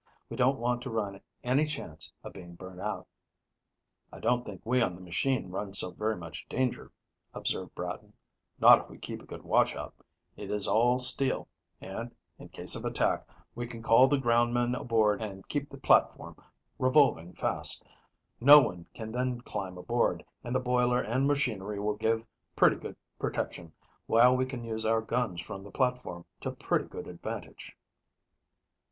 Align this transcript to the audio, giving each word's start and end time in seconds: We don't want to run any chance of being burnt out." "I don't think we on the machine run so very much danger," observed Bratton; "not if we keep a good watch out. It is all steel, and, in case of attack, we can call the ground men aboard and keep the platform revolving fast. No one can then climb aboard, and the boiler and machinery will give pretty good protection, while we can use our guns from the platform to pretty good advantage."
We 0.31 0.35
don't 0.35 0.57
want 0.57 0.81
to 0.81 0.89
run 0.89 1.21
any 1.43 1.67
chance 1.67 2.11
of 2.23 2.33
being 2.33 2.55
burnt 2.55 2.79
out." 2.81 3.05
"I 4.11 4.19
don't 4.19 4.43
think 4.43 4.61
we 4.65 4.81
on 4.81 4.95
the 4.95 4.99
machine 4.99 5.51
run 5.51 5.75
so 5.75 5.91
very 5.91 6.17
much 6.17 6.47
danger," 6.49 6.91
observed 7.35 7.75
Bratton; 7.75 8.13
"not 8.59 8.79
if 8.79 8.89
we 8.89 8.97
keep 8.97 9.21
a 9.21 9.27
good 9.27 9.43
watch 9.43 9.75
out. 9.75 9.93
It 10.35 10.49
is 10.49 10.67
all 10.67 10.97
steel, 10.97 11.47
and, 11.79 12.15
in 12.39 12.49
case 12.49 12.75
of 12.75 12.83
attack, 12.83 13.27
we 13.53 13.67
can 13.67 13.83
call 13.83 14.07
the 14.07 14.17
ground 14.17 14.55
men 14.55 14.73
aboard 14.73 15.21
and 15.21 15.47
keep 15.47 15.69
the 15.69 15.77
platform 15.77 16.35
revolving 16.79 17.33
fast. 17.33 17.85
No 18.39 18.59
one 18.59 18.87
can 18.95 19.11
then 19.11 19.41
climb 19.41 19.77
aboard, 19.77 20.25
and 20.43 20.55
the 20.55 20.59
boiler 20.59 20.99
and 20.99 21.27
machinery 21.27 21.79
will 21.79 21.93
give 21.95 22.25
pretty 22.55 22.77
good 22.77 22.95
protection, 23.19 23.71
while 24.07 24.35
we 24.35 24.47
can 24.47 24.63
use 24.63 24.83
our 24.83 25.01
guns 25.01 25.41
from 25.43 25.63
the 25.63 25.69
platform 25.69 26.25
to 26.39 26.49
pretty 26.49 26.85
good 26.85 27.05
advantage." 27.05 27.77